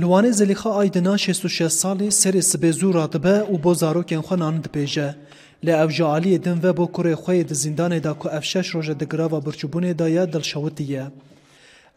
[0.00, 5.14] Luane Zelîxa Aydina 66 salê serê sibê zû radibe û bo zarokên xwe nan dipêje.
[5.64, 8.42] Li ev ji aliyê din ve bo kurê xwe yê di zindanê da ku ev
[8.42, 11.04] şeş roje di girava birçîbûnê de ye dilşewitiye.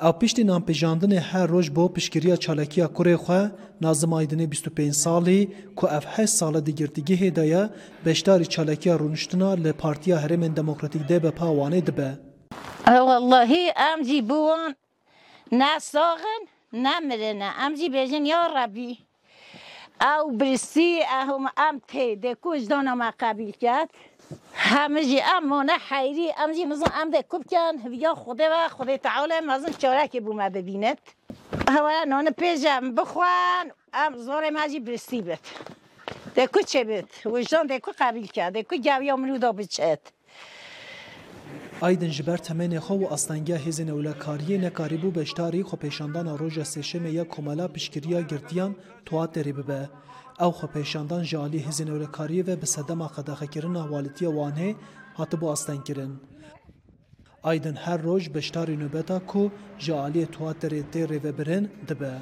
[0.08, 3.52] Ew piştî nanpêjandinê her roj bo piştgiriya çalakiya kurê xwe
[3.82, 7.70] Nazim Aydinê 25 salî ku ev heşt sala di girtîgehê de ye
[8.06, 12.12] beşdarî çalakiya rûniştina li Partiya Herêmên Demokratîk DBP wanê dibe.
[12.88, 13.52] والله
[13.90, 14.64] ام جی بوان
[15.60, 17.42] نه ساغن نه نمیدن.
[17.42, 19.00] ام جی بيجن یا ربی.
[20.02, 23.90] او برسي اهم ام تي دكوش دانا ما قبيل كات
[25.02, 26.32] جی ام حیری.
[26.32, 30.34] حيري جی مزن ام ده دكوب كان يا خوده و خوده تعالى مزن چارك بو
[30.34, 31.00] ما ببينت
[31.70, 33.72] هوا نان پیجم بخوان.
[33.94, 35.40] ام زور مجی برسی بت
[36.38, 38.58] دکو چه بت وجدان دکو قبیل کرد.
[38.58, 39.52] دکو گویا منو دا
[41.82, 47.26] Aydin ji ber temenê xwe û astengiya hêzên ewlekariyê nekarîbû beşdarî xwepêşandana roja sêşemê ya
[47.34, 48.72] komela piştgiriya girtiyan
[49.08, 49.82] Tuaterê bibe.
[50.46, 54.70] Ew xwepêşandan ji alî hêzên ewlekariyê ve bi sedema qedexekirina walîtiya wanê
[55.18, 56.14] hatibû astenkirin.
[57.44, 59.52] Aydin her roj beşdarî nûbeta ku
[59.84, 62.14] ji aliyê Tuaterê tê rêvebirin dibe.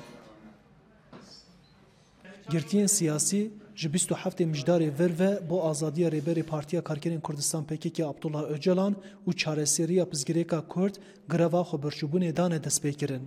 [2.51, 8.95] girtiyên siyasî ji 27 mijdarê verve bo azadiya rêberê Partiya Karkerên Kurdistan Pekêkê Abdullah Öcalan
[9.27, 10.95] û çareseriya pizgirêka Kurd
[11.29, 13.23] greva xweberçûbûnê danê destpê kirin.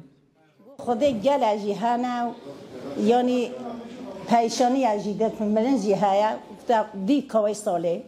[0.78, 2.34] Xwedê gela jî hene
[3.06, 3.52] yanî
[4.28, 6.36] peyşaniya jî dilpirin jî heye
[7.08, 8.02] dîkavê solê.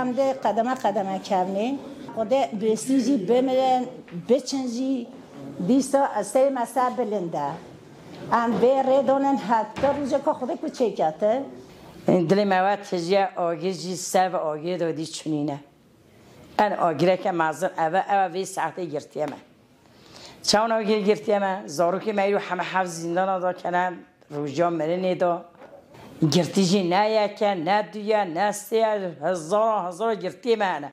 [0.00, 1.76] Em de qedeme qedeme kevnê.
[2.16, 3.88] Xwedê bêstî jî bimirin,
[4.28, 5.06] biçin jî
[5.68, 7.46] dîsa eserê me ser bilinde.
[8.32, 11.42] ام به ردونن حتی روزه که خدا کوچه کته
[12.06, 15.60] دل مواد تجیه آگیر جی سر و آگیر دادی چونینه
[16.58, 19.42] ان آگیره که مازن اوه اوه وی ساعته گرتیه من
[20.42, 23.98] چون آگیر گرتیه من زارو که میرو همه حفظ زندان دا کنن
[24.30, 25.44] روجا مرنه دا
[26.32, 30.90] گرتی جی نه یکه نه دویه نه سیه هزار هزار گرتیه منه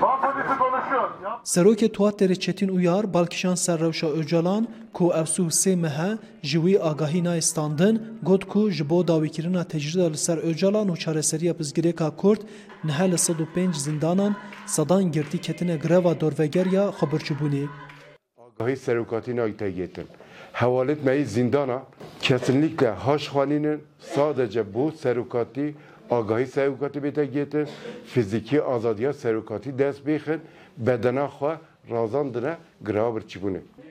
[0.00, 1.10] Hanımefendisi konuşuyor.
[1.44, 7.42] Serokê Tuatê Çetin Uyar, Balkişan Serrewşa Ocalan ku evsû sê mehe ji wî agahî nayê
[7.42, 12.40] standin, got ku ji bo dawîkirina tecrüda li ser Ocalan û çareseriya pizgirêka Kurd
[12.84, 17.66] nihe li sed û pênc zindanan sedan girtî ketine greva dorvegeriya xebirçîbûnê.
[18.38, 20.06] Agahî serokatîna tegetin.
[20.52, 21.82] Hevalet meyi zindana
[22.20, 23.82] kesinlikle haşhaninin
[24.14, 25.74] sadece bu serokati
[26.09, 27.67] آگاهی serukati bete giytin
[28.05, 30.41] fiziki azadiya serukati dest bixin
[30.77, 31.57] bedena xwe
[31.91, 33.57] razandine graver çibune.
[33.57, 33.82] Hêjeyê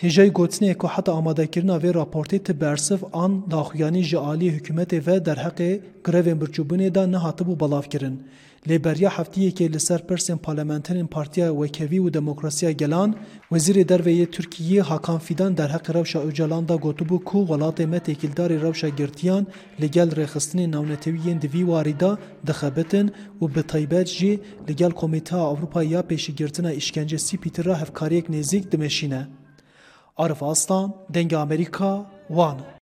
[0.00, 5.38] هجای گوتنی که حتی آماده کردن و راپورتی تبرسف آن داخویانی جعالی حکومت و در
[5.38, 8.18] حق گریو برچوبونه دا نهاته بو بلاف کرن.
[8.66, 13.14] لیبریا هفتیه که لسر پرسن پارلمانترین پارتیا وکوی و دموکراسیا گلان
[13.52, 18.52] وزیر دروی ترکیه هاکان فیدان در حق روشا اوجالان دا گوتو بو کو ولات متکیلدار
[18.52, 19.46] روشا گرتیان
[19.80, 23.10] لگل رخصتن نونتویین دوی واریدا دخبتن
[23.42, 29.28] و به تایبت جی لگل کمیته اروپا یا پیشگیرتنا اشکنجه سی پیتر هفکاریک نزیک دمشینه.
[30.18, 32.73] عرف آستان دنگ آمریکا وانو